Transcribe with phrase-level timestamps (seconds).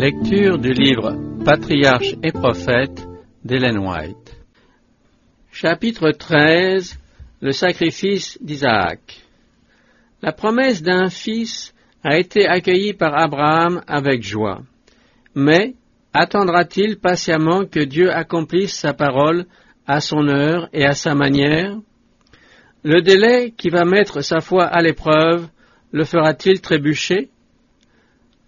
[0.00, 3.06] Lecture du livre Patriarche et prophète
[3.44, 4.34] d'Ellen White.
[5.52, 6.98] Chapitre 13
[7.42, 9.20] Le sacrifice d'Isaac.
[10.22, 14.62] La promesse d'un fils a été accueillie par Abraham avec joie.
[15.34, 15.74] Mais
[16.14, 19.44] attendra-t-il patiemment que Dieu accomplisse sa parole
[19.86, 21.76] à son heure et à sa manière?
[22.84, 25.50] Le délai qui va mettre sa foi à l'épreuve
[25.92, 27.28] le fera-t-il trébucher?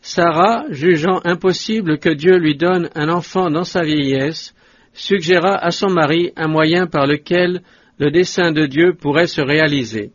[0.04, 4.52] Sarah, jugeant impossible que Dieu lui donne un enfant dans sa vieillesse,
[4.92, 7.62] suggéra à son mari un moyen par lequel
[7.98, 10.10] le dessein de Dieu pourrait se réaliser.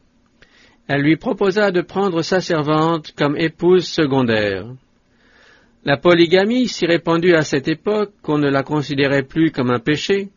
[0.90, 4.66] Elle lui proposa de prendre sa servante comme épouse secondaire.
[5.86, 10.28] La polygamie, si répandue à cette époque qu'on ne la considérait plus comme un péché,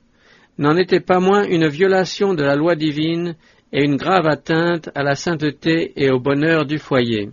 [0.58, 3.34] n'en était pas moins une violation de la loi divine
[3.72, 7.30] et une grave atteinte à la sainteté et au bonheur du foyer.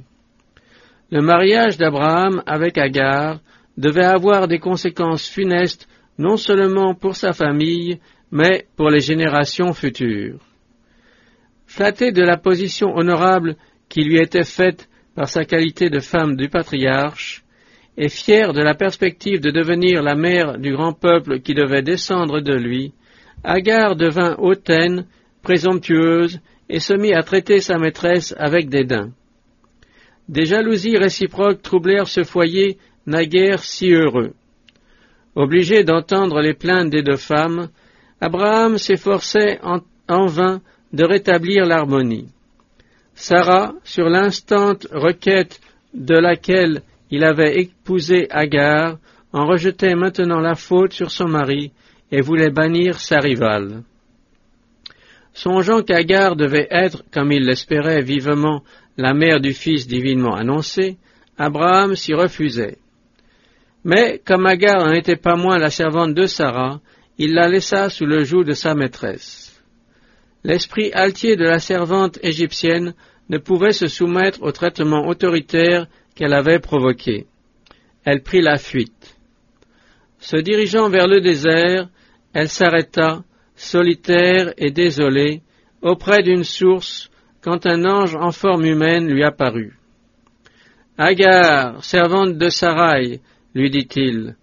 [1.10, 3.40] Le mariage d'Abraham avec Agar
[3.78, 8.00] devait avoir des conséquences funestes non seulement pour sa famille,
[8.32, 10.40] mais pour les générations futures.
[11.66, 13.56] Flatté de la position honorable
[13.88, 17.44] qui lui était faite par sa qualité de femme du patriarche,
[17.98, 22.42] et fier de la perspective de devenir la mère du grand peuple qui devait descendre
[22.42, 22.94] de lui,
[23.44, 25.06] Agar devint hautaine,
[25.42, 29.12] présomptueuse, et se mit à traiter sa maîtresse avec dédain.
[30.30, 34.34] Des jalousies réciproques troublèrent ce foyer naguère si heureux.
[35.36, 37.70] Obligé d'entendre les plaintes des deux femmes,
[38.20, 40.62] Abraham s'efforçait en, vain
[40.92, 42.30] de rétablir l'harmonie.
[43.14, 45.60] Sarah, sur l'instante requête
[45.94, 48.98] de laquelle il avait épousé Agar,
[49.32, 51.72] en rejetait maintenant la faute sur son mari
[52.12, 53.84] et voulait bannir sa rivale.
[55.34, 58.64] Songeant qu'Agar devait être, comme il l'espérait vivement,
[58.98, 60.98] la mère du Fils divinement annoncé,
[61.38, 62.78] Abraham s'y refusait.
[63.84, 66.82] Mais, comme Agar n'en était pas moins la servante de Sarah,
[67.18, 69.64] il la laissa sous le joug de sa maîtresse.
[70.44, 72.94] L'esprit altier de la servante égyptienne
[73.30, 77.28] ne pouvait se soumettre au traitement autoritaire qu'elle avait provoqué.
[78.04, 79.18] Elle prit la fuite.
[80.20, 81.90] Se dirigeant vers le désert,
[82.34, 83.24] elle s'arrêta,
[83.56, 85.42] solitaire et désolée,
[85.82, 87.10] auprès d'une source
[87.48, 89.80] quand un ange en forme humaine lui apparut.
[90.98, 93.22] Agar, servante de Sarai,
[93.56, 94.36] lui dit-il,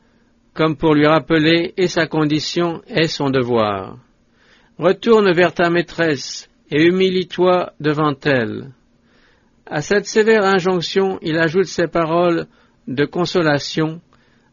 [0.54, 3.98] comme pour lui rappeler et sa condition et son devoir.
[4.78, 8.70] Retourne vers ta maîtresse et humilie-toi devant elle.
[9.66, 12.46] À cette sévère injonction, il ajoute ces paroles
[12.88, 14.00] de consolation.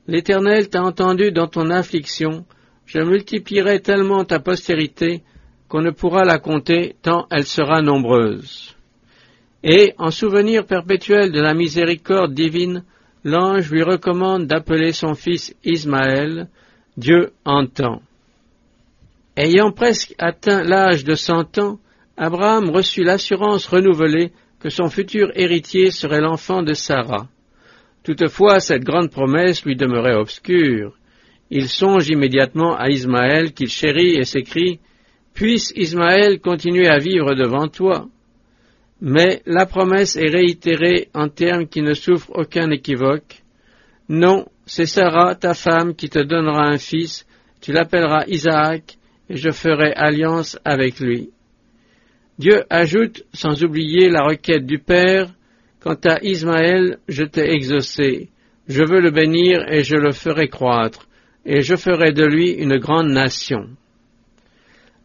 [0.08, 2.44] L'Éternel t'a entendu dans ton affliction,
[2.86, 5.24] je multiplierai tellement ta postérité
[5.72, 8.76] qu'on ne pourra la compter tant elle sera nombreuse.
[9.64, 12.84] Et, en souvenir perpétuel de la miséricorde divine,
[13.24, 16.50] l'ange lui recommande d'appeler son fils Ismaël,
[16.98, 18.02] Dieu entend.
[19.38, 21.80] Ayant presque atteint l'âge de cent ans,
[22.18, 27.30] Abraham reçut l'assurance renouvelée que son futur héritier serait l'enfant de Sarah.
[28.03, 30.98] Toutefois, cette grande promesse lui demeurait obscure.
[31.50, 34.82] Il songe immédiatement à Ismaël qu'il chérit et s'écrie
[35.34, 38.08] Puisse Ismaël continuer à vivre devant toi.
[39.02, 43.41] Mais la promesse est réitérée en termes qui ne souffrent aucun équivoque.
[44.09, 47.25] Non, c'est Sarah, ta femme, qui te donnera un fils,
[47.62, 48.97] tu l'appelleras Isaac,
[49.30, 51.31] et je ferai alliance avec lui.
[52.38, 55.34] Dieu ajoute, sans oublier la requête du Père,
[55.81, 58.30] Quant à Ismaël, je t'ai exaucé,
[58.68, 61.08] je veux le bénir et je le ferai croître,
[61.44, 63.68] et je ferai de lui une grande nation.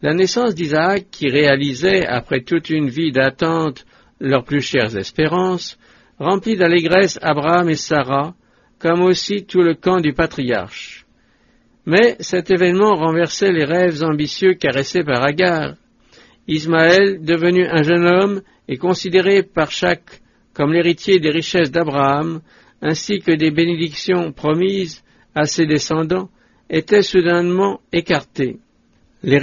[0.01, 3.85] La naissance d'Isaac, qui réalisait, après toute une vie d'attente,
[4.19, 5.79] leurs plus chères espérances,
[6.19, 8.35] remplit d'allégresse Abraham et Sarah,
[8.79, 11.05] comme aussi tout le camp du patriarche.
[11.85, 15.75] Mais cet événement renversait les rêves ambitieux caressés par Agar.
[16.47, 20.21] Ismaël, devenu un jeune homme et considéré par chaque
[20.53, 22.41] comme l'héritier des richesses d'Abraham,
[22.81, 25.03] ainsi que des bénédictions promises
[25.35, 26.29] à ses descendants,
[26.67, 28.57] était soudainement écarté.
[29.23, 29.39] Les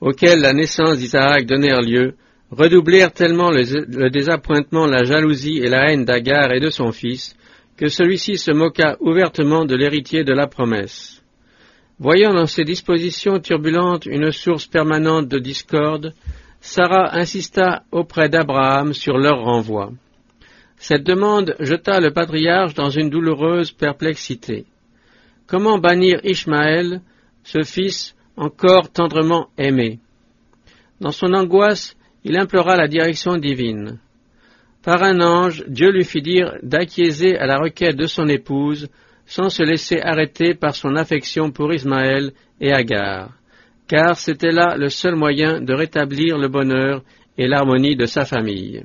[0.00, 2.14] auxquelles la naissance d'Isaac donnèrent lieu
[2.50, 7.36] redoublèrent tellement le, le, désappointement, la jalousie et la haine d'Agar et de son fils,
[7.76, 11.22] que celui-ci se moqua ouvertement de l'héritier de la promesse.
[11.98, 16.14] Voyant dans ces dispositions turbulentes une source permanente de discorde,
[16.60, 19.92] Sarah insista auprès d'Abraham sur leur renvoi.
[20.76, 24.64] Cette demande jeta le patriarche dans une douloureuse perplexité.
[25.46, 27.02] Comment bannir Ishmaël,
[27.44, 30.00] ce fils encore tendrement aimé.
[30.98, 31.94] Dans son angoisse,
[32.24, 34.00] il implora la direction divine.
[34.82, 38.88] Par un ange, Dieu lui fit dire d'acquiescer à la requête de son épouse,
[39.26, 42.32] sans se laisser arrêter par son affection pour Ismaël
[42.62, 43.30] et Agar,
[43.86, 47.02] car c'était là le seul moyen de rétablir le bonheur
[47.36, 48.84] et l'harmonie de sa famille.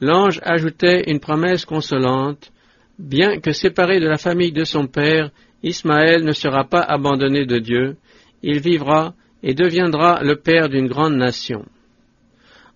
[0.00, 2.52] L'ange ajoutait une promesse consolante,
[3.00, 5.30] bien que séparé de la famille de son père,
[5.64, 7.96] Ismaël ne sera pas abandonné de Dieu,
[8.44, 11.64] il vivra et deviendra le père d'une grande nation.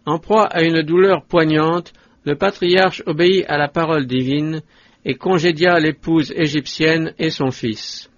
[0.06, 1.92] En proie à une douleur poignante,
[2.24, 4.62] le patriarche obéit à la parole divine
[5.04, 8.10] et congédia l'épouse égyptienne et son fils.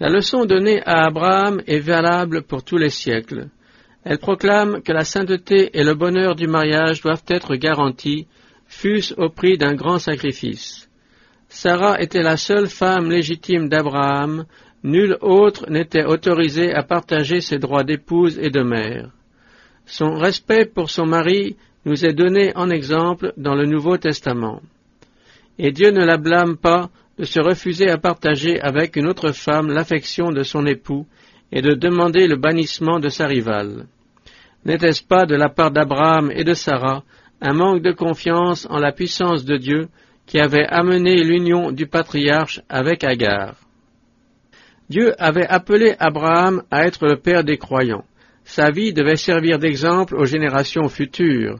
[0.00, 3.48] La leçon donnée à Abraham est valable pour tous les siècles.
[4.02, 8.26] Elle proclame que la sainteté et le bonheur du mariage doivent être garantis,
[8.66, 10.88] fût-ce au prix d'un grand sacrifice.
[11.48, 14.46] Sarah était la seule femme légitime d'Abraham,
[14.84, 19.10] nulle autre n'était autorisée à partager ses droits d'épouse et de mère.
[19.86, 24.60] Son respect pour son mari nous est donné en exemple dans le Nouveau Testament.
[25.58, 29.68] Et Dieu ne la blâme pas de se refuser à partager avec une autre femme
[29.68, 31.06] l'affection de son époux
[31.50, 33.86] et de demander le bannissement de sa rivale.
[34.64, 37.02] N'était-ce pas de la part d'Abraham et de Sarah
[37.40, 39.88] un manque de confiance en la puissance de Dieu
[40.26, 43.63] qui avait amené l'union du patriarche avec Agar?
[44.88, 48.04] Dieu avait appelé Abraham à être le père des croyants.
[48.44, 51.58] Sa vie devait servir d'exemple aux générations futures.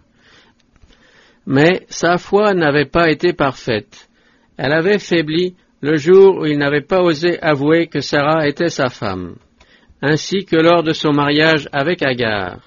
[1.46, 4.08] Mais sa foi n'avait pas été parfaite.
[4.56, 8.88] Elle avait faibli le jour où il n'avait pas osé avouer que Sarah était sa
[8.88, 9.36] femme,
[10.00, 12.60] ainsi que lors de son mariage avec Agar.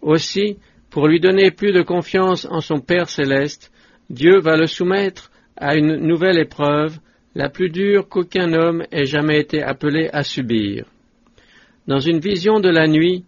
[0.00, 0.58] Aussi,
[0.90, 3.72] pour lui donner plus de confiance en son Père céleste,
[4.10, 6.98] Dieu va le soumettre à une nouvelle épreuve,
[7.34, 10.84] la plus dure qu'aucun homme ait jamais été appelé à subir.
[11.86, 13.24] Dans une vision de la nuit,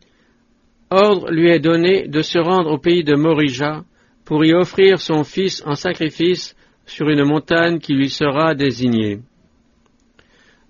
[0.90, 3.84] ordre lui est donné de se rendre au pays de Morija
[4.24, 6.54] pour y offrir son fils en sacrifice
[6.86, 9.20] sur une montagne qui lui sera désignée.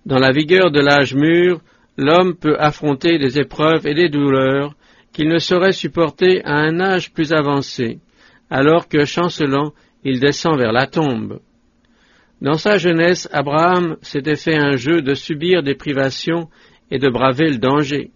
[0.06, 1.60] Dans la vigueur de l'âge mûr,
[1.96, 4.74] l'homme peut affronter des épreuves et des douleurs
[5.12, 8.00] qu'il ne saurait supporter à un âge plus avancé,
[8.50, 9.72] alors que, chancelant,
[10.04, 11.38] il descend vers la tombe.
[12.44, 16.50] Dans sa jeunesse, Abraham s'était fait un jeu de subir des privations
[16.90, 18.10] et de braver le danger.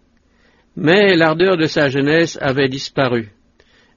[0.77, 3.31] Mais l'ardeur de sa jeunesse avait disparu.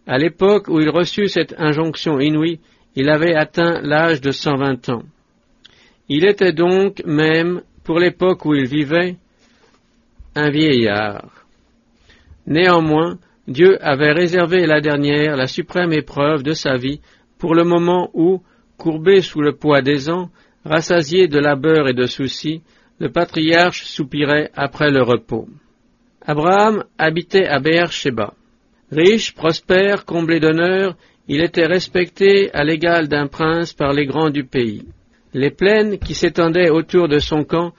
[0.07, 2.61] À l'époque où il reçut cette injonction inouïe,
[2.95, 5.03] il avait atteint l'âge de cent vingt ans.
[6.07, 9.17] Il était donc même, pour l'époque où il vivait,
[10.35, 11.45] un vieillard.
[12.47, 13.17] Néanmoins,
[13.49, 17.01] Dieu avait réservé la dernière, la suprême épreuve de sa vie,
[17.37, 18.41] pour le moment où,
[18.81, 20.29] courbé sous le poids des ans,
[20.65, 22.63] rassasié de labeur et de soucis,
[22.99, 25.47] le patriarche soupirait après le repos.
[26.25, 28.33] Abraham habitait à Beer-Sheba.
[28.91, 30.95] Riche, prospère, comblé d'honneur,
[31.27, 34.85] il était respecté à l'égal d'un prince par les grands du pays.
[35.35, 37.73] Les plaines qui s'étendaient autour de son camp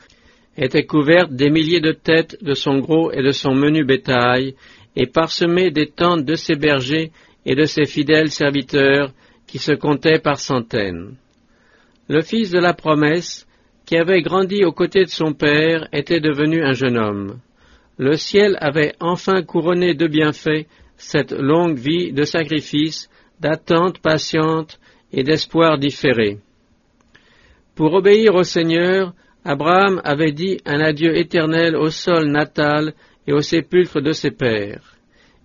[0.56, 4.54] étaient couvertes des milliers de têtes de son gros et de son menu bétail,
[4.94, 7.10] et parsemées des tentes de ses bergers
[7.44, 9.12] et de ses fidèles serviteurs
[9.46, 11.16] qui se comptaient par centaines.
[12.08, 13.46] Le fils de la promesse,
[13.86, 17.40] qui avait grandi aux côtés de son père, était devenu un jeune homme.
[17.98, 20.66] Le ciel avait enfin couronné de bienfaits
[20.96, 24.78] cette longue vie de sacrifice, d'attente patiente
[25.12, 26.38] et d'espoir différé.
[27.74, 29.14] Pour obéir au Seigneur,
[29.44, 32.94] Abraham avait dit un adieu éternel au sol natal
[33.26, 34.96] et au sépulcre de ses pères.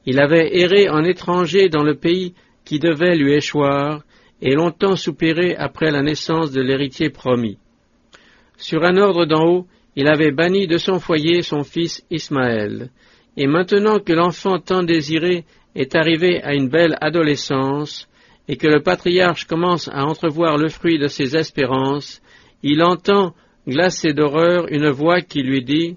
[0.05, 2.33] Il avait erré en étranger dans le pays
[2.67, 4.03] qui devait lui échoir,
[4.41, 7.57] et longtemps soupiré après la naissance de l'héritier promis.
[8.57, 12.89] Sur un ordre d'en haut, il avait banni de son foyer son fils Ismaël,
[13.38, 15.45] et maintenant que l'enfant tant désiré
[15.75, 18.09] est arrivé à une belle adolescence,
[18.50, 22.21] et que le patriarche commence à entrevoir le fruit de ses espérances,
[22.63, 23.33] il entend
[23.65, 25.95] glacé d'horreur, une voix qui lui dit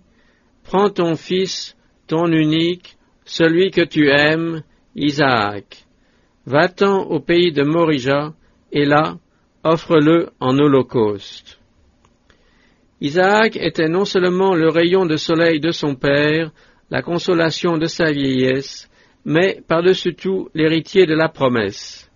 [0.63, 4.63] Prends ton fils, ton unique, celui que tu aimes,
[4.95, 5.90] Isaac.
[6.47, 8.33] Va-t'en au pays de Morija,
[8.73, 9.19] et là,
[9.63, 11.61] offre-le en holocauste.
[13.01, 16.51] Isaac était non seulement le rayon de soleil de son père,
[16.91, 18.91] la consolation de sa vieillesse,
[19.25, 22.11] mais par-dessus tout l'héritier de la promesse.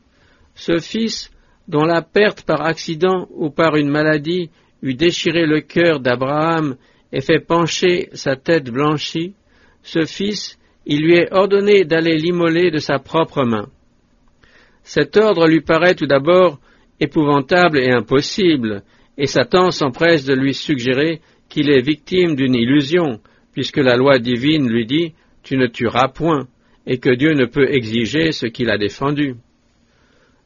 [0.55, 1.31] Ce fils,
[1.69, 4.51] dont la perte par accident ou par une maladie
[4.83, 6.77] eût déchiré le cœur d'Abraham
[7.13, 9.35] et fait pencher sa tête blanchie,
[9.83, 13.69] ce fils, il lui est ordonné d'aller l'immoler de sa propre main.
[14.85, 16.61] Cet ordre lui paraît tout d'abord
[17.01, 18.83] épouvantable et impossible,
[19.17, 23.21] et Satan s'empresse de lui suggérer qu'il est victime d'une illusion,
[23.53, 26.47] puisque la loi divine lui dit Tu ne tueras point,
[26.87, 29.37] et que Dieu ne peut exiger ce qu'il a défendu.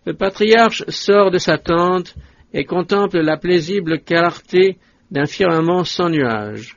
[0.07, 2.15] Le patriarche sort de sa tente
[2.55, 4.79] et contemple la paisible clarté
[5.11, 6.77] d'un firmament sans nuages.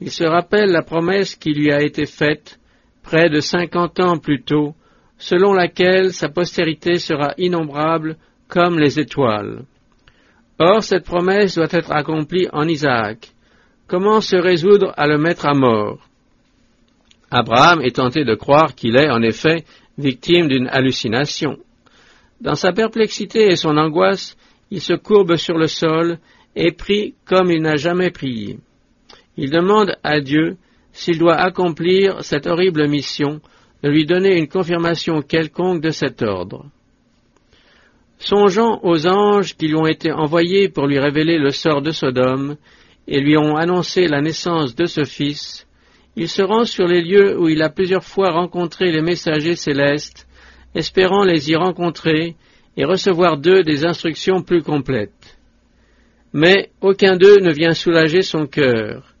[0.00, 2.60] Il se rappelle la promesse qui lui a été faite
[3.02, 4.74] près de cinquante ans plus tôt,
[5.18, 8.16] selon laquelle sa postérité sera innombrable
[8.48, 9.64] comme les étoiles.
[10.58, 13.30] Or, cette promesse doit être accomplie en Isaac.
[13.86, 16.08] Comment se résoudre à le mettre à mort?
[17.30, 19.64] Abraham est tenté de croire qu'il est, en effet,
[19.98, 21.58] victime d'une hallucination.
[22.40, 24.36] Dans sa perplexité et son angoisse,
[24.70, 26.18] il se courbe sur le sol
[26.56, 28.58] et prie comme il n'a jamais prié.
[29.36, 30.56] Il demande à Dieu
[30.92, 33.40] s'il doit accomplir cette horrible mission,
[33.82, 36.66] de lui donner une confirmation quelconque de cet ordre.
[38.18, 42.56] Songeant aux anges qui lui ont été envoyés pour lui révéler le sort de Sodome
[43.06, 45.68] et lui ont annoncé la naissance de ce fils,
[46.18, 50.26] il se rend sur les lieux où il a plusieurs fois rencontré les messagers célestes,
[50.74, 52.34] espérant les y rencontrer
[52.76, 55.38] et recevoir d'eux des instructions plus complètes.
[56.32, 59.14] Mais aucun d'eux ne vient soulager son cœur.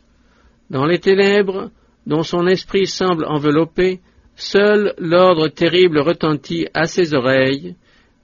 [0.70, 1.70] Dans les ténèbres,
[2.04, 4.00] dont son esprit semble enveloppé,
[4.40, 7.74] seul l'ordre terrible retentit à ses oreilles,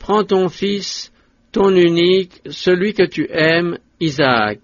[0.04, 1.11] Prends ton fils,
[1.50, 4.61] ton unique, celui que tu aimes, Isaac.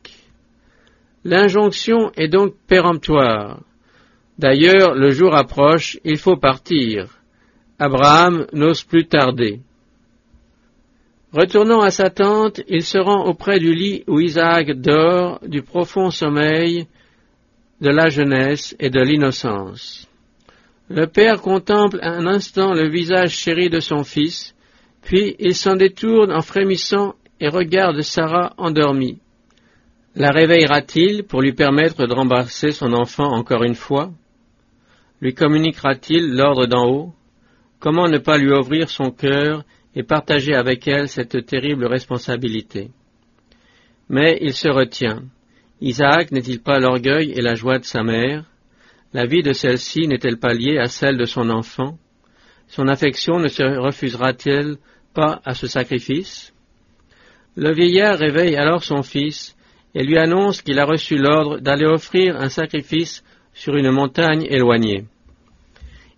[1.25, 3.62] L'injonction est donc péremptoire.
[4.38, 7.07] D'ailleurs, le jour approche, il faut partir.
[7.78, 9.61] Abraham n'ose plus tarder.
[11.33, 16.11] Retournant à sa tente, il se rend auprès du lit où Isaac dort du profond
[16.11, 16.87] sommeil
[17.80, 20.10] de la jeunesse et de l'innocence.
[20.93, 24.57] Le père contemple un instant le visage chéri de son fils,
[25.03, 29.21] puis il s'en détourne en frémissant et regarde Sarah endormie.
[30.17, 34.11] La réveillera-t-il pour lui permettre de rembrasser son enfant encore une fois?
[35.21, 37.13] Lui communiquera-t-il l'ordre d'en haut?
[37.79, 39.63] Comment ne pas lui ouvrir son cœur
[39.95, 42.91] et partager avec elle cette terrible responsabilité?
[44.09, 45.23] Mais il se retient.
[45.81, 48.45] Isaac n'est-il pas l'orgueil et la joie de sa mère?
[49.12, 51.99] La vie de celle-ci n'est-elle pas liée à celle de son enfant?
[52.69, 54.76] Son affection ne se refusera-t-elle
[55.14, 56.55] pas à ce sacrifice?
[57.57, 59.57] Le vieillard réveille alors son fils
[59.97, 65.05] et lui annonce qu'il a reçu l'ordre d'aller offrir un sacrifice sur une montagne éloignée.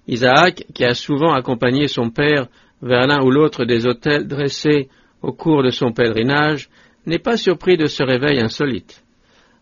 [0.07, 2.49] Isaac, qui a souvent accompagné son père
[2.83, 4.91] vers l'un ou l'autre des hôtels dressés
[5.23, 6.69] au cours de son pèlerinage,
[7.07, 9.03] n'est pas surpris de ce réveil insolite.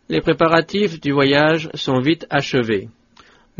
[0.09, 2.89] Les préparatifs du voyage sont vite achevés.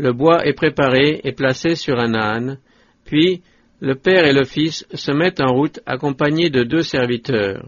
[0.01, 2.57] Le bois est préparé et placé sur un âne,
[3.05, 3.43] puis
[3.81, 7.63] le père et le fils se mettent en route accompagnés de deux serviteurs.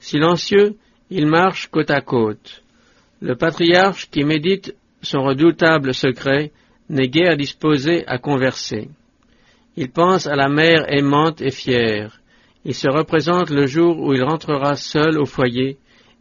[0.00, 0.74] Silencieux,
[1.10, 2.64] ils marchent côte à côte.
[3.20, 6.50] Le patriarche qui médite son redoutable secret
[6.88, 8.88] n'est guère disposé à converser.
[9.76, 12.20] Il pense à la mère aimante et fière.
[12.64, 15.78] Il se représente le jour où il rentrera seul au foyer,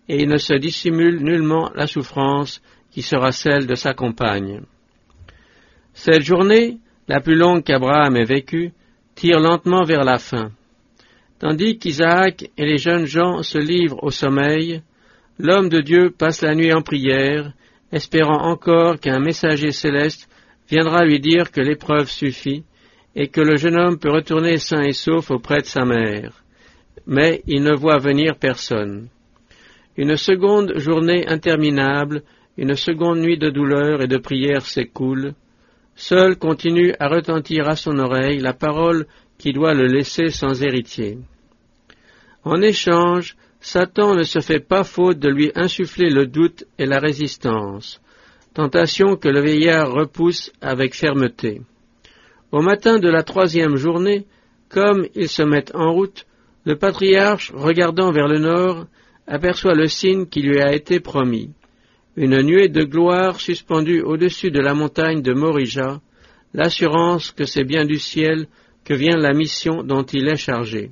[0.08, 4.62] et il ne se dissimule nullement la souffrance qui sera celle de sa compagne.
[5.94, 8.72] Cette journée, la plus longue qu'Abraham ait vécue,
[9.16, 10.52] tire lentement vers la fin.
[11.40, 14.82] Tandis qu'Isaac et les jeunes gens se livrent au sommeil,
[15.38, 17.54] l'homme de Dieu passe la nuit en prière,
[17.92, 20.30] espérant encore qu'un messager céleste
[20.70, 22.64] viendra lui dire que l'épreuve suffit
[23.16, 26.44] et que le jeune homme peut retourner sain et sauf auprès de sa mère.
[27.06, 29.10] Mais il ne voit venir personne.
[29.98, 32.24] Une seconde journée interminable,
[32.58, 35.34] une seconde nuit de douleur et de prière s'écoule.
[35.96, 39.06] Seul continue à retentir à son oreille la parole
[39.38, 41.20] qui doit le laisser sans héritier.
[42.44, 47.00] En échange, Satan ne se fait pas faute de lui insuffler le doute et la
[47.00, 48.02] résistance,
[48.54, 51.62] tentation que le vieillard repousse avec fermeté.
[52.52, 54.26] Au matin de la troisième journée,
[54.70, 56.26] comme ils se mettent en route,
[56.66, 58.86] le patriarche, regardant vers le nord,
[59.28, 61.52] aperçoit le signe qui lui a été promis,
[62.15, 66.00] une nuée de gloire suspendue au-dessus de la montagne de Morija,
[66.53, 68.48] l'assurance que c'est bien du ciel
[68.86, 70.91] que vient la mission dont il est chargé.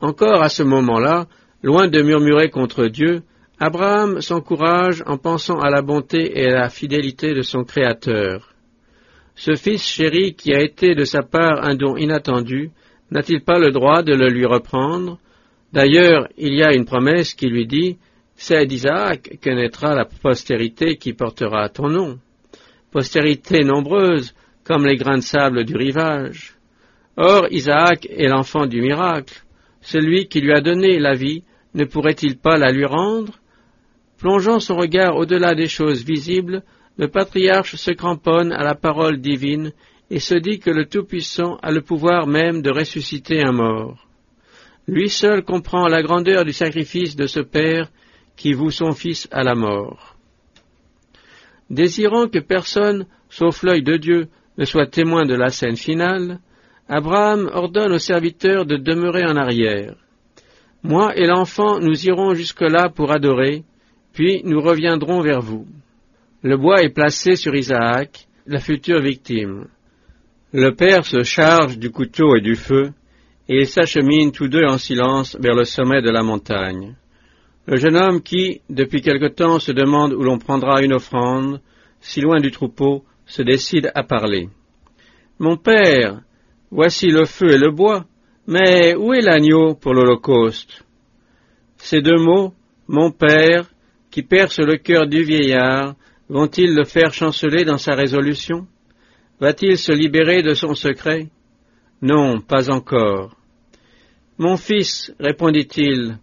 [0.00, 1.26] Encore à ce moment-là,
[1.62, 3.22] loin de murmurer contre Dieu,
[3.58, 8.52] Abraham s'encourage en pensant à la bonté et à la fidélité de son Créateur.
[9.34, 12.70] Ce fils chéri qui a été de sa part un don inattendu,
[13.10, 15.18] n'a-t-il pas le droit de le lui reprendre?
[15.72, 17.98] D'ailleurs, il y a une promesse qui lui dit
[18.36, 22.18] C'est d'Isaac que naîtra la postérité qui portera ton nom.
[22.90, 26.54] Postérité nombreuse, comme les grains de sable du rivage.
[27.16, 29.42] Or, Isaac est l'enfant du miracle.
[29.80, 33.38] Celui qui lui a donné la vie, ne pourrait-il pas la lui rendre?
[34.18, 36.62] Plongeant son regard au-delà des choses visibles,
[36.98, 39.72] le patriarche se cramponne à la parole divine
[40.10, 44.06] et se dit que le Tout-Puissant a le pouvoir même de ressusciter un mort.
[44.86, 47.90] Lui seul comprend la grandeur du sacrifice de ce Père
[48.36, 50.16] qui voue son Fils à la mort.
[51.70, 54.28] Désirant que personne, sauf l'œil de Dieu,
[54.58, 56.38] ne soit témoin de la scène finale,
[56.88, 59.96] Abraham ordonne aux serviteurs de demeurer en arrière.
[60.82, 63.64] Moi et l'enfant, nous irons jusque-là pour adorer,
[64.12, 65.66] puis nous reviendrons vers vous.
[66.42, 69.66] Le bois est placé sur Isaac, la future victime.
[70.52, 72.92] Le père se charge du couteau et du feu,
[73.48, 76.94] et ils s'acheminent tous deux en silence vers le sommet de la montagne.
[77.66, 81.60] Le jeune homme qui, depuis quelque temps, se demande où l'on prendra une offrande,
[82.00, 84.48] si loin du troupeau, se décide à parler.
[85.40, 86.20] Mon père,
[86.70, 88.06] voici le feu et le bois,
[88.46, 90.84] mais où est l'agneau pour l'Holocauste?
[91.76, 92.54] Ces deux mots,
[92.86, 93.68] mon père,
[94.12, 95.96] qui percent le cœur du vieillard,
[96.28, 98.68] vont-ils le faire chanceler dans sa résolution?
[99.40, 101.28] Va-t-il se libérer de son secret?
[102.00, 103.36] Non, pas encore.
[104.38, 106.18] Mon fils, répondit-il,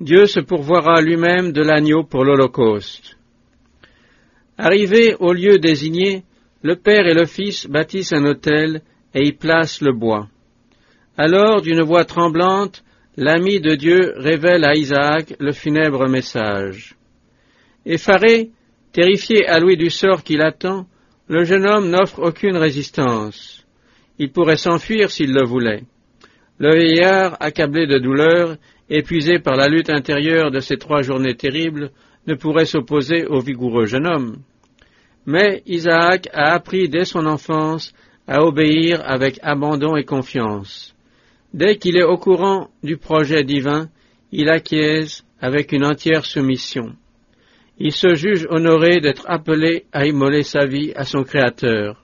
[0.00, 3.16] Dieu se pourvoira lui-même de l'agneau pour l'Holocauste.
[4.58, 6.24] Arrivé au lieu désigné,
[6.62, 8.82] le père et le fils bâtissent un autel
[9.14, 10.28] et y placent le bois.
[11.16, 12.82] Alors, d'une voix tremblante,
[13.16, 16.96] l'ami de Dieu révèle à Isaac le funèbre message.
[17.86, 18.50] Effaré,
[18.92, 20.86] terrifié à Louis du sort qui l'attend,
[21.28, 23.64] le jeune homme n'offre aucune résistance.
[24.18, 25.84] Il pourrait s'enfuir s'il le voulait.
[26.58, 28.56] Le vieillard, accablé de douleur,
[28.90, 31.90] épuisé par la lutte intérieure de ces trois journées terribles,
[32.26, 34.36] ne pourrait s'opposer au vigoureux jeune homme.
[35.26, 37.92] Mais Isaac a appris dès son enfance
[38.26, 40.94] à obéir avec abandon et confiance.
[41.52, 43.88] Dès qu'il est au courant du projet divin,
[44.32, 46.94] il acquiesce avec une entière soumission.
[47.78, 52.02] Il se juge honoré d'être appelé à immoler sa vie à son Créateur.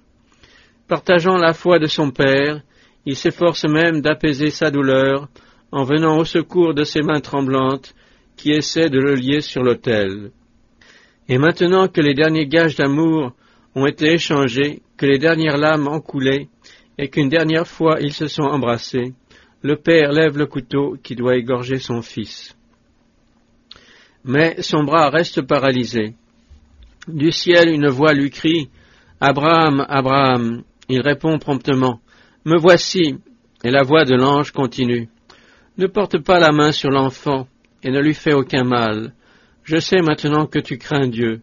[0.88, 2.60] Partageant la foi de son Père,
[3.06, 5.28] il s'efforce même d'apaiser sa douleur
[5.73, 7.95] en venant au secours de ses mains tremblantes
[8.37, 10.30] qui essaient de le lier sur l'autel.
[11.28, 13.33] Et maintenant que les derniers gages d'amour
[13.75, 16.49] ont été échangés, que les dernières larmes ont coulé,
[16.99, 19.15] et qu'une dernière fois ils se sont embrassés,
[19.63, 22.56] le père lève le couteau qui doit égorger son fils.
[24.25, 26.15] Mais son bras reste paralysé.
[27.09, 28.69] Du ciel, une voix lui crie
[29.21, 30.63] Abraham, Abraham.
[30.89, 32.00] Il répond promptement
[32.45, 33.17] Me voici.
[33.63, 35.09] Et la voix de l'ange continue
[35.80, 37.49] Ne porte pas la main sur l'enfant
[37.82, 39.14] et ne lui fais aucun mal.
[39.64, 41.40] Je sais maintenant que tu crains Dieu,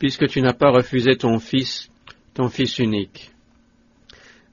[0.00, 1.88] puisque tu n'as pas refusé ton fils,
[2.34, 3.30] ton fils unique.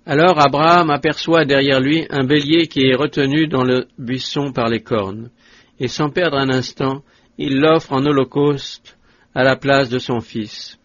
[0.05, 4.83] Alors Abraham aperçoit derrière lui un bélier qui est retenu dans le buisson par les
[4.83, 5.31] cornes,
[5.79, 7.01] et sans perdre un instant,
[7.39, 8.99] il l'offre en holocauste
[9.33, 10.77] à la place de son fils.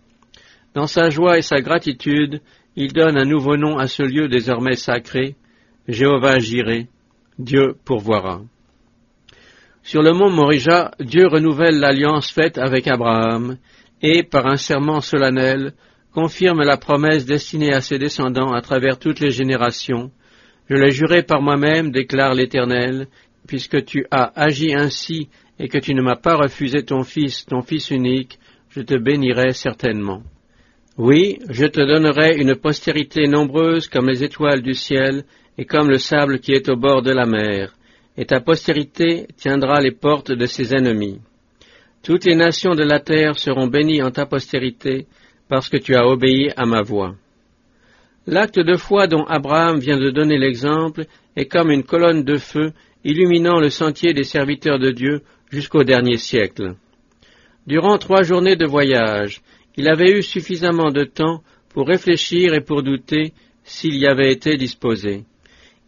[0.73, 2.41] Dans sa joie et sa gratitude,
[2.77, 5.37] il donne un nouveau nom à ce lieu désormais sacré,
[5.87, 6.89] Jéhovah Jiré,
[7.39, 8.43] Dieu pourvoira.
[9.83, 13.59] Sur le mont Morija, Dieu renouvelle l'alliance faite avec Abraham,
[14.03, 15.73] et, par un serment solennel,
[16.13, 20.11] confirme la promesse destinée à ses descendants à travers toutes les générations.
[20.69, 23.07] Je l'ai juré par moi-même, déclare l'Éternel,
[23.47, 27.63] puisque tu as agi ainsi et que tu ne m'as pas refusé ton fils, ton
[27.63, 28.39] fils unique,
[28.71, 30.23] je te bénirai certainement.
[30.99, 35.23] Oui, je te donnerai une postérité nombreuse comme les étoiles du ciel
[35.57, 37.73] et comme le sable qui est au bord de la mer,
[38.17, 41.21] et ta postérité tiendra les portes de ses ennemis.
[42.03, 45.07] Toutes les nations de la terre seront bénies en ta postérité,
[45.49, 47.15] parce que tu as obéi à ma voix.
[48.27, 51.05] L'acte de foi dont Abraham vient de donner l'exemple
[51.37, 52.73] est comme une colonne de feu
[53.05, 56.75] illuminant le sentier des serviteurs de Dieu jusqu'au dernier siècle.
[57.69, 59.43] Durant trois journées de voyage,
[59.79, 64.57] il avait eu suffisamment de temps pour réfléchir et pour douter s'il y avait été
[64.57, 65.23] disposé.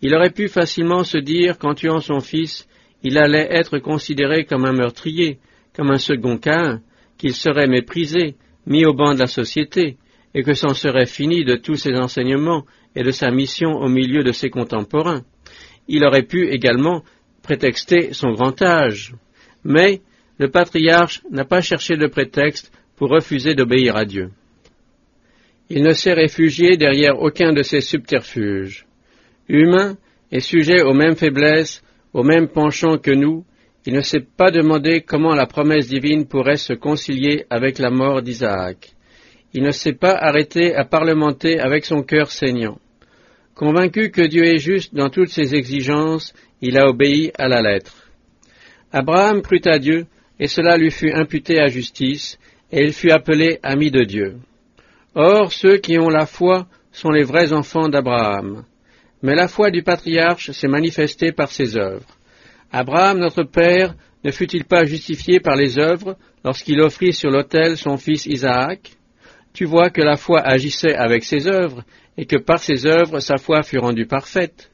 [0.00, 2.68] Il aurait pu facilement se dire qu'en tuant son fils,
[3.03, 5.40] il allait être considéré comme un meurtrier,
[5.74, 6.81] comme un second Cain,
[7.18, 9.96] qu'il serait méprisé, mis au banc de la société,
[10.35, 14.22] et que c'en serait fini de tous ses enseignements et de sa mission au milieu
[14.22, 15.24] de ses contemporains.
[15.88, 17.03] Il aurait pu également
[17.42, 19.14] prétexter son grand âge.
[19.64, 20.00] Mais
[20.38, 22.70] le patriarche n'a pas cherché de prétexte
[23.07, 24.31] refuser d'obéir à Dieu.
[25.69, 28.87] Il ne s'est réfugié derrière aucun de ses subterfuges.
[29.49, 29.97] Humain
[30.33, 31.83] et sujet aux mêmes faiblesses,
[32.13, 33.45] aux mêmes penchants que nous,
[33.87, 38.21] il ne s'est pas demandé comment la promesse divine pourrait se concilier avec la mort
[38.21, 38.93] d'Isaac.
[39.55, 42.79] Il ne s'est pas arrêté à parlementer avec son cœur saignant.
[43.55, 48.11] Convaincu que Dieu est juste dans toutes ses exigences, il a obéi à la lettre.
[48.93, 50.07] Abraham crut à Dieu,
[50.39, 52.39] et cela lui fut imputé à justice,
[52.72, 54.37] et il fut appelé ami de Dieu.
[55.14, 58.64] Or, ceux qui ont la foi sont les vrais enfants d'Abraham.
[59.22, 62.06] Mais la foi du patriarche s'est manifestée par ses œuvres.
[62.72, 67.96] Abraham, notre père, ne fut-il pas justifié par les œuvres lorsqu'il offrit sur l'autel son
[67.96, 68.92] fils Isaac?
[69.52, 71.83] Tu vois que la foi agissait avec ses œuvres,
[72.16, 74.70] et que par ses œuvres sa foi fut rendue parfaite.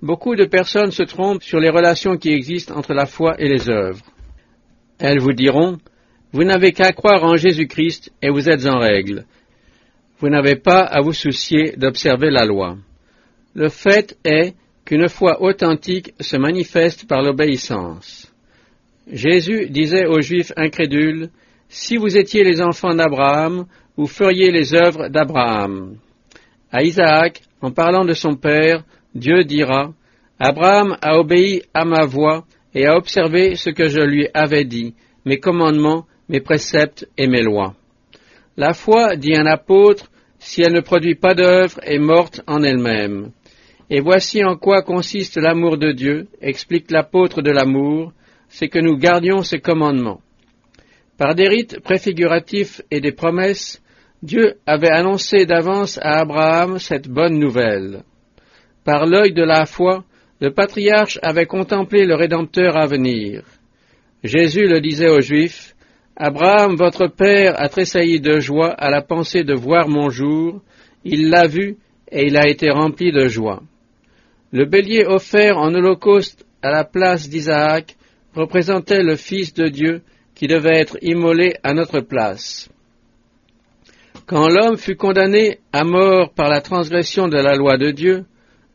[0.00, 3.68] Beaucoup de personnes se trompent sur les relations qui existent entre la foi et les
[3.68, 4.04] œuvres.
[4.98, 5.78] Elles vous diront,
[6.32, 9.26] vous n'avez qu'à croire en Jésus-Christ et vous êtes en règle.
[10.18, 12.76] Vous n'avez pas à vous soucier d'observer la loi.
[13.54, 14.54] Le fait est
[14.86, 18.32] qu'une foi authentique se manifeste par l'obéissance.
[19.10, 21.28] Jésus disait aux Juifs incrédules,
[21.68, 23.66] Si vous étiez les enfants d'Abraham,
[23.96, 25.96] vous feriez les œuvres d'Abraham.
[26.70, 29.92] À Isaac, en parlant de son père, Dieu dira,
[30.38, 34.94] Abraham a obéi à ma voix et a observé ce que je lui avais dit,
[35.26, 37.74] mes commandements, mes préceptes et mes lois.
[38.56, 43.32] La foi, dit un apôtre, si elle ne produit pas d'œuvre, est morte en elle-même.
[43.90, 48.12] Et voici en quoi consiste l'amour de Dieu, explique l'apôtre de l'amour,
[48.48, 50.22] c'est que nous gardions ses commandements.
[51.18, 53.82] Par des rites préfiguratifs et des promesses,
[54.22, 58.04] Dieu avait annoncé d'avance à Abraham cette bonne nouvelle.
[58.84, 60.04] Par l'œil de la foi,
[60.40, 63.42] le patriarche avait contemplé le Rédempteur à venir.
[64.24, 65.74] Jésus le disait aux Juifs,
[66.16, 70.60] Abraham, votre père, a tressailli de joie à la pensée de voir mon jour,
[71.04, 71.76] il l'a vu
[72.10, 73.62] et il a été rempli de joie.
[74.52, 77.96] Le bélier offert en holocauste à la place d'Isaac
[78.34, 80.02] représentait le Fils de Dieu
[80.34, 82.68] qui devait être immolé à notre place.
[84.26, 88.24] Quand l'homme fut condamné à mort par la transgression de la loi de Dieu,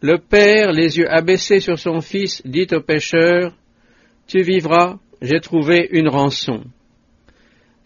[0.02, 3.54] le Père, les yeux abaissés sur son Fils, dit au pécheur,
[4.28, 6.64] Tu vivras, j'ai trouvé une rançon.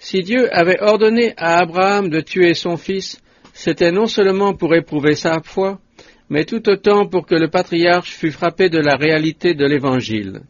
[0.03, 3.21] Si Dieu avait ordonné à Abraham de tuer son fils,
[3.53, 5.79] c'était non seulement pour éprouver sa foi,
[6.27, 10.41] mais tout autant pour que le patriarche fût frappé de la réalité de l'Évangile.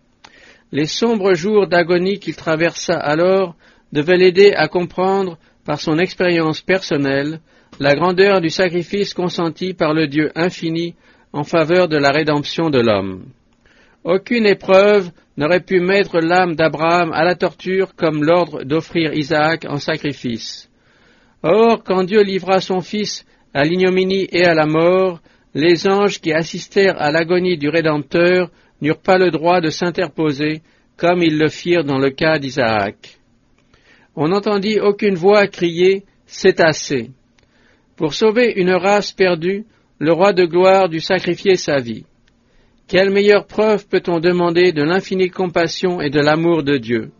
[0.71, 3.57] Les sombres jours d'agonie qu'il traversa alors
[3.91, 7.41] devaient l'aider à comprendre, par son expérience personnelle,
[7.77, 10.95] la grandeur du sacrifice consenti par le Dieu infini
[11.33, 13.25] en faveur de la rédemption de l'homme.
[14.05, 19.78] Aucune épreuve n'aurait pu mettre l'âme d'Abraham à la torture comme l'ordre d'offrir Isaac en
[19.78, 20.70] sacrifice.
[21.44, 25.22] Or, quand Dieu livra son fils à l'ignominie et à la mort,
[25.54, 28.50] les anges qui assistèrent à l'agonie du Rédempteur
[28.82, 30.62] n'eurent pas le droit de s'interposer,
[30.98, 33.20] comme ils le firent dans le cas d'Isaac.
[34.15, 37.12] On n'entendit aucune voix crier C'est assez.
[37.98, 39.65] Pour sauver une race perdue,
[40.00, 42.06] le roi de gloire dut sacrifier sa vie.
[42.91, 47.12] Quelle meilleure preuve peut-on demander de l'infinie compassion et de l'amour de Dieu?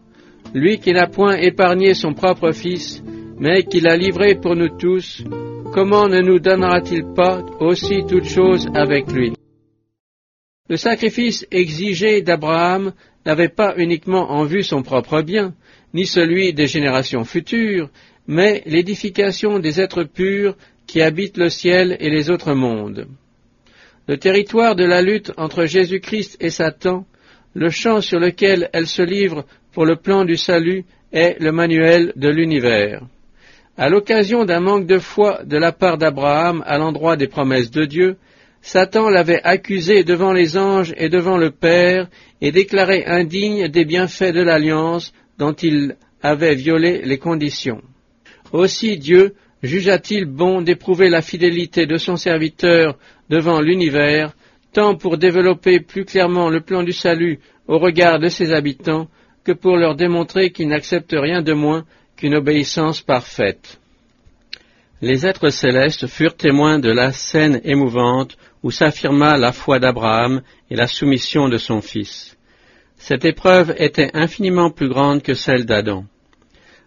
[0.54, 3.02] Lui qui n'a point épargné son propre Fils,
[3.40, 5.24] mais qui l'a livré pour nous tous,
[5.72, 9.32] comment ne nous donnera-t-il pas aussi toutes choses avec lui?
[10.68, 12.92] Le sacrifice exigé d'Abraham
[13.26, 15.54] n'avait pas uniquement en vue son propre bien,
[15.94, 17.90] ni celui des générations futures,
[18.28, 23.08] mais l'édification des êtres purs qui habitent le ciel et les autres mondes.
[24.08, 27.06] Le territoire de la lutte entre Jésus-Christ et Satan,
[27.54, 32.14] le champ sur lequel elle se livre pour le plan du salut, est le manuel
[32.16, 33.04] de l'univers.
[33.78, 37.86] À l'occasion d'un manque de foi de la part d'Abraham à l'endroit des promesses de
[37.86, 38.18] Dieu,
[38.62, 42.08] Satan l'avait accusé devant les anges et devant le Père
[42.42, 47.82] et déclaré indigne des bienfaits de l'alliance dont il avait violé les conditions.
[48.52, 49.34] Aussi Dieu
[49.64, 52.98] jugea-t-il bon d'éprouver la fidélité de son serviteur
[53.30, 54.34] devant l'univers,
[54.74, 59.08] tant pour développer plus clairement le plan du salut au regard de ses habitants,
[59.44, 63.80] que pour leur démontrer qu'il n'accepte rien de moins qu'une obéissance parfaite?
[65.02, 70.76] Les êtres célestes furent témoins de la scène émouvante où s'affirma la foi d'Abraham et
[70.76, 72.38] la soumission de son fils.
[72.98, 76.06] Cette épreuve était infiniment plus grande que celle d'Adam.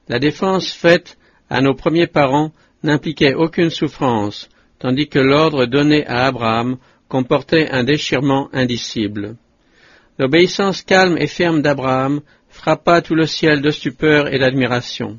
[0.08, 1.18] La défense faite
[1.50, 2.52] à nos premiers parents
[2.82, 6.76] n'impliquait aucune souffrance, tandis que l'ordre donné à Abraham
[7.08, 9.36] comportait un déchirement indicible.
[10.18, 15.18] L'obéissance calme et ferme d'Abraham frappa tout le ciel de stupeur et d'admiration.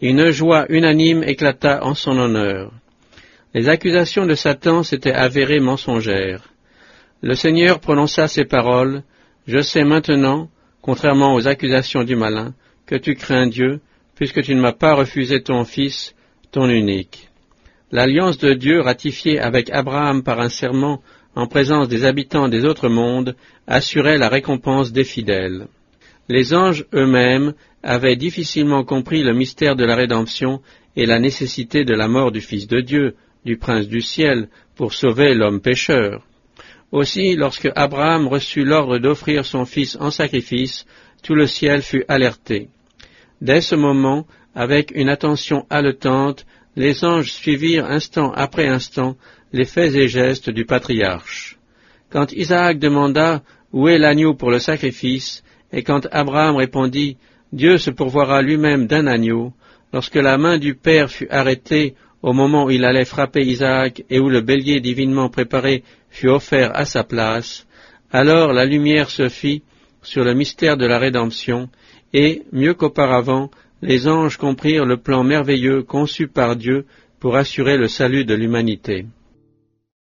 [0.00, 2.72] Une joie unanime éclata en son honneur.
[3.54, 6.52] Les accusations de Satan s'étaient avérées mensongères.
[7.22, 9.02] Le Seigneur prononça ces paroles,
[9.46, 10.50] Je sais maintenant,
[10.82, 13.80] contrairement aux accusations du malin, que tu crains Dieu,
[14.16, 16.14] puisque tu ne m'as pas refusé ton Fils,
[16.50, 17.28] ton unique.
[17.92, 21.00] L'alliance de Dieu ratifiée avec Abraham par un serment
[21.36, 25.68] en présence des habitants des autres mondes assurait la récompense des fidèles.
[26.28, 27.52] Les anges eux-mêmes
[27.82, 30.60] avaient difficilement compris le mystère de la rédemption
[30.96, 34.94] et la nécessité de la mort du Fils de Dieu, du prince du ciel pour
[34.94, 36.26] sauver l'homme pécheur.
[36.90, 40.86] Aussi, lorsque Abraham reçut l'ordre d'offrir son fils en sacrifice,
[41.22, 42.68] tout le ciel fut alerté.
[43.40, 46.46] Dès ce moment, avec une attention haletante,
[46.76, 49.16] les anges suivirent instant après instant
[49.52, 51.58] les faits et gestes du patriarche.
[52.10, 57.16] Quand Isaac demanda où est l'agneau pour le sacrifice, et quand Abraham répondit
[57.52, 59.52] Dieu se pourvoira lui-même d'un agneau,
[59.92, 64.18] lorsque la main du Père fut arrêtée au moment où il allait frapper Isaac et
[64.18, 67.66] où le bélier divinement préparé fut offert à sa place,
[68.10, 69.62] alors la lumière se fit
[70.02, 71.68] sur le mystère de la rédemption,
[72.12, 73.50] et, mieux qu'auparavant,
[73.82, 76.86] les anges comprirent le plan merveilleux conçu par Dieu
[77.20, 79.06] pour assurer le salut de l'humanité.